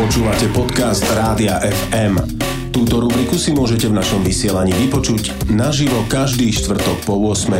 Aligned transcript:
Počúvate 0.00 0.48
podcast 0.56 1.04
Rádia 1.12 1.60
FM. 1.60 2.16
Túto 2.72 3.04
rubriku 3.04 3.36
si 3.36 3.52
môžete 3.52 3.84
v 3.84 4.00
našom 4.00 4.24
vysielaní 4.24 4.72
vypočuť 4.72 5.52
naživo 5.52 6.00
každý 6.08 6.48
štvrtok 6.56 7.04
po 7.04 7.20
8. 7.20 7.52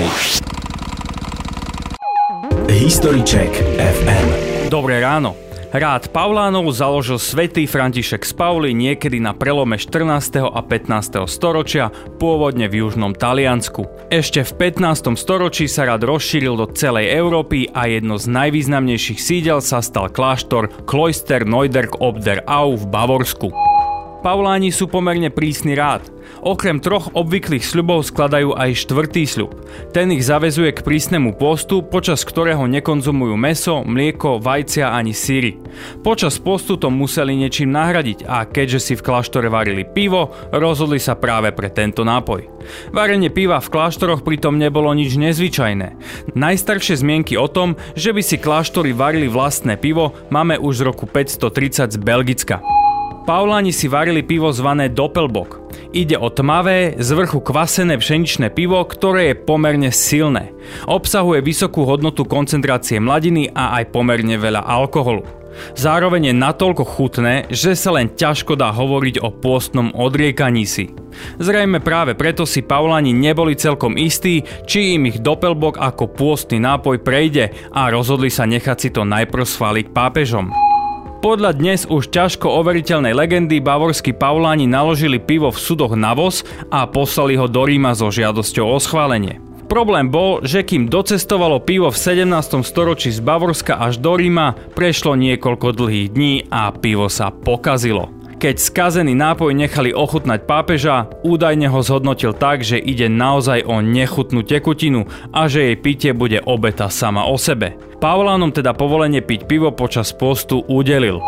History 2.65 3.21
Check 3.29 3.53
FM. 3.77 4.27
Dobré 4.73 5.05
ráno. 5.05 5.50
Rád 5.71 6.11
Paulánov 6.11 6.75
založil 6.75 7.23
svätý 7.23 7.63
František 7.63 8.27
z 8.27 8.35
Pauli 8.35 8.75
niekedy 8.75 9.23
na 9.23 9.31
prelome 9.31 9.79
14. 9.79 10.43
a 10.43 10.61
15. 10.67 11.31
storočia, 11.31 11.95
pôvodne 12.19 12.67
v 12.67 12.83
južnom 12.83 13.15
Taliansku. 13.15 13.87
Ešte 14.11 14.43
v 14.43 14.75
15. 14.75 15.15
storočí 15.15 15.71
sa 15.71 15.87
rád 15.87 16.11
rozšíril 16.11 16.59
do 16.59 16.67
celej 16.75 17.15
Európy 17.15 17.71
a 17.71 17.87
jedno 17.87 18.19
z 18.19 18.27
najvýznamnejších 18.27 19.23
sídel 19.23 19.63
sa 19.63 19.79
stal 19.79 20.11
kláštor 20.11 20.75
Kloister 20.91 21.47
Neuderk 21.47 22.03
ob 22.03 22.19
der 22.19 22.43
Au 22.51 22.75
v 22.75 22.91
Bavorsku. 22.91 23.70
Pauláni 24.21 24.69
sú 24.69 24.85
pomerne 24.85 25.33
prísny 25.33 25.73
rád. 25.73 26.05
Okrem 26.45 26.77
troch 26.77 27.09
obvyklých 27.17 27.65
sľubov 27.65 28.05
skladajú 28.05 28.53
aj 28.53 28.85
štvrtý 28.85 29.25
sľub. 29.25 29.57
Ten 29.97 30.13
ich 30.13 30.25
zavezuje 30.25 30.77
k 30.77 30.85
prísnemu 30.85 31.37
postu, 31.41 31.81
počas 31.81 32.25
ktorého 32.29 32.69
nekonzumujú 32.69 33.35
meso, 33.41 33.81
mlieko, 33.81 34.37
vajcia 34.37 34.93
ani 34.93 35.17
síry. 35.17 35.57
Počas 36.05 36.37
postu 36.37 36.77
to 36.77 36.93
museli 36.93 37.33
niečím 37.33 37.73
nahradiť 37.73 38.29
a 38.29 38.45
keďže 38.45 38.81
si 38.81 38.93
v 38.97 39.05
kláštore 39.05 39.49
varili 39.49 39.89
pivo, 39.89 40.33
rozhodli 40.53 41.01
sa 41.01 41.17
práve 41.17 41.57
pre 41.57 41.73
tento 41.73 42.05
nápoj. 42.05 42.45
Varenie 42.93 43.33
piva 43.33 43.57
v 43.61 43.73
kláštoroch 43.73 44.21
pritom 44.21 44.61
nebolo 44.61 44.93
nič 44.93 45.17
nezvyčajné. 45.17 45.97
Najstaršie 46.37 47.01
zmienky 47.01 47.41
o 47.41 47.49
tom, 47.49 47.81
že 47.97 48.13
by 48.13 48.21
si 48.21 48.37
kláštory 48.37 48.93
varili 48.93 49.33
vlastné 49.33 49.81
pivo, 49.81 50.13
máme 50.29 50.61
už 50.61 50.85
z 50.85 50.87
roku 50.93 51.05
530 51.09 51.97
z 51.97 51.99
Belgicka. 52.01 52.80
Pauláni 53.21 53.71
si 53.71 53.85
varili 53.87 54.25
pivo 54.25 54.49
zvané 54.49 54.89
Doppelbock. 54.89 55.61
Ide 55.93 56.17
o 56.17 56.31
tmavé, 56.33 56.97
z 56.97 57.09
vrchu 57.13 57.43
kvasené 57.45 57.99
pšeničné 58.01 58.49
pivo, 58.55 58.81
ktoré 58.87 59.35
je 59.35 59.41
pomerne 59.43 59.91
silné. 59.93 60.55
Obsahuje 60.87 61.45
vysokú 61.45 61.85
hodnotu 61.85 62.25
koncentrácie 62.25 63.03
mladiny 63.03 63.53
a 63.53 63.77
aj 63.83 63.93
pomerne 63.93 64.39
veľa 64.39 64.65
alkoholu. 64.65 65.27
Zároveň 65.75 66.31
je 66.31 66.35
natoľko 66.41 66.85
chutné, 66.87 67.51
že 67.51 67.75
sa 67.75 67.93
len 67.93 68.09
ťažko 68.15 68.55
dá 68.55 68.71
hovoriť 68.71 69.19
o 69.21 69.35
pôstnom 69.35 69.91
odriekaní 69.93 70.65
si. 70.65 70.95
Zrejme 71.43 71.83
práve 71.83 72.15
preto 72.15 72.47
si 72.47 72.63
Pauláni 72.63 73.11
neboli 73.11 73.59
celkom 73.59 73.99
istí, 73.99 74.47
či 74.65 74.95
im 74.95 75.11
ich 75.11 75.19
Doppelbock 75.19 75.77
ako 75.77 76.07
pôstny 76.15 76.63
nápoj 76.63 77.03
prejde 77.03 77.51
a 77.75 77.91
rozhodli 77.91 78.31
sa 78.31 78.47
nechať 78.47 78.79
si 78.79 78.89
to 78.95 79.03
najprv 79.03 79.43
schváliť 79.43 79.87
pápežom. 79.91 80.70
Podľa 81.21 81.53
dnes 81.53 81.85
už 81.85 82.09
ťažko 82.17 82.49
overiteľnej 82.49 83.13
legendy 83.13 83.61
bavorskí 83.61 84.17
Pauláni 84.17 84.65
naložili 84.65 85.21
pivo 85.21 85.53
v 85.53 85.61
sudoch 85.61 85.93
na 85.93 86.17
voz 86.17 86.49
a 86.73 86.89
poslali 86.89 87.37
ho 87.37 87.45
do 87.45 87.61
Ríma 87.69 87.93
so 87.93 88.09
žiadosťou 88.09 88.65
o 88.65 88.81
schválenie. 88.81 89.37
Problém 89.69 90.09
bol, 90.09 90.41
že 90.41 90.65
kým 90.65 90.89
docestovalo 90.89 91.61
pivo 91.61 91.93
v 91.93 92.01
17. 92.01 92.65
storočí 92.65 93.13
z 93.13 93.21
Bavorska 93.21 93.77
až 93.77 94.01
do 94.01 94.17
Ríma, 94.17 94.57
prešlo 94.73 95.13
niekoľko 95.13 95.77
dlhých 95.77 96.09
dní 96.09 96.49
a 96.49 96.73
pivo 96.73 97.13
sa 97.13 97.29
pokazilo. 97.29 98.20
Keď 98.41 98.57
skazený 98.57 99.13
nápoj 99.13 99.53
nechali 99.53 99.93
ochutnať 99.93 100.49
pápeža, 100.49 101.13
údajne 101.21 101.69
ho 101.69 101.85
zhodnotil 101.85 102.33
tak, 102.33 102.65
že 102.65 102.81
ide 102.81 103.05
naozaj 103.05 103.69
o 103.69 103.85
nechutnú 103.85 104.41
tekutinu 104.41 105.05
a 105.29 105.45
že 105.45 105.69
jej 105.69 105.77
pitie 105.77 106.17
bude 106.17 106.41
obeta 106.49 106.89
sama 106.89 107.29
o 107.29 107.37
sebe. 107.37 107.77
Paulánom 108.01 108.49
teda 108.49 108.73
povolenie 108.73 109.21
piť 109.21 109.45
pivo 109.45 109.69
počas 109.77 110.17
postu 110.17 110.65
udelil. 110.73 111.21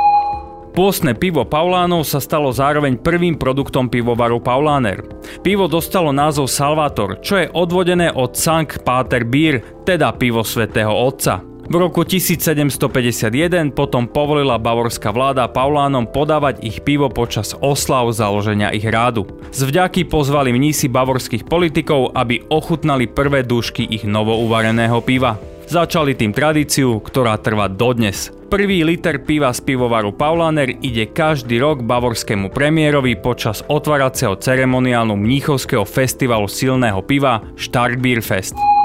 Pôstne 0.73 1.13
pivo 1.13 1.45
Paulánov 1.45 2.09
sa 2.09 2.17
stalo 2.17 2.49
zároveň 2.49 2.97
prvým 2.97 3.37
produktom 3.37 3.93
pivovaru 3.93 4.41
Pauláner. 4.41 5.05
Pivo 5.45 5.69
dostalo 5.69 6.17
názov 6.17 6.49
Salvator, 6.49 7.21
čo 7.21 7.45
je 7.45 7.53
odvodené 7.53 8.09
od 8.09 8.33
Sankt 8.33 8.81
Pater 8.89 9.29
Bier, 9.29 9.61
teda 9.85 10.17
pivo 10.17 10.41
svätého 10.41 10.97
Otca. 10.97 11.52
V 11.73 11.81
roku 11.81 12.05
1751 12.05 13.33
potom 13.73 14.05
povolila 14.05 14.61
bavorská 14.61 15.09
vláda 15.09 15.49
Paulánom 15.49 16.05
podávať 16.05 16.61
ich 16.61 16.85
pivo 16.85 17.09
počas 17.09 17.57
oslav 17.65 18.13
založenia 18.13 18.77
ich 18.77 18.85
rádu. 18.85 19.25
Z 19.49 19.73
vďaky 19.73 20.05
pozvali 20.05 20.53
mnísi 20.53 20.93
bavorských 20.93 21.49
politikov, 21.49 22.13
aby 22.13 22.45
ochutnali 22.53 23.09
prvé 23.09 23.41
dúšky 23.41 23.89
ich 23.89 24.05
novouvareného 24.05 25.01
piva. 25.01 25.41
Začali 25.65 26.13
tým 26.13 26.37
tradíciu, 26.37 27.01
ktorá 27.01 27.41
trvá 27.41 27.73
dodnes. 27.73 28.29
Prvý 28.53 28.85
liter 28.85 29.25
piva 29.25 29.49
z 29.57 29.65
pivovaru 29.65 30.13
Paulaner 30.13 30.77
ide 30.77 31.09
každý 31.09 31.57
rok 31.57 31.89
bavorskému 31.89 32.53
premiérovi 32.53 33.17
počas 33.17 33.65
otváracieho 33.65 34.37
ceremoniálnu 34.37 35.17
mníchovského 35.17 35.89
festivalu 35.89 36.53
silného 36.53 37.01
piva 37.01 37.41
Starkbierfest. 37.57 38.82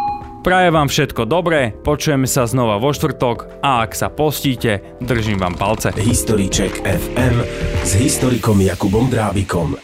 Prajem 0.48 0.80
vám 0.80 0.88
všetko 0.88 1.28
dobré, 1.28 1.76
počujeme 1.84 2.24
sa 2.24 2.48
znova 2.48 2.80
vo 2.80 2.96
štvrtok 2.96 3.60
a 3.60 3.84
ak 3.84 3.92
sa 3.92 4.08
postíte, 4.08 4.80
držím 5.04 5.44
vám 5.44 5.60
palce. 5.60 5.92
Check 5.92 6.88
FM 6.88 7.44
s 7.84 7.92
historikom 8.00 8.56
Jakubom 8.64 9.12
Drábikom. 9.12 9.76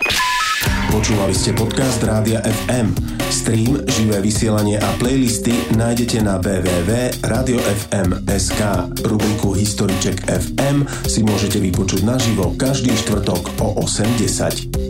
Počúvali 0.88 1.36
ste 1.36 1.52
podcast 1.52 2.00
Rádia 2.08 2.40
FM. 2.48 2.96
Stream, 3.28 3.84
živé 3.92 4.24
vysielanie 4.24 4.80
a 4.80 4.88
playlisty 5.04 5.52
nájdete 5.76 6.24
na 6.24 6.40
www.radiofm.sk. 6.40 8.62
Rubriku 9.04 9.60
Check 10.00 10.24
FM 10.32 10.88
si 11.04 11.28
môžete 11.28 11.60
vypočuť 11.60 12.08
naživo 12.08 12.56
každý 12.56 12.96
štvrtok 13.04 13.60
o 13.60 13.84
8.10. 13.84 14.83